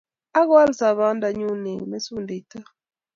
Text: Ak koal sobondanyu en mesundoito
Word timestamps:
Ak 0.39 0.45
koal 0.49 0.69
sobondanyu 0.79 1.47
en 1.53 1.81
mesundoito 1.91 2.59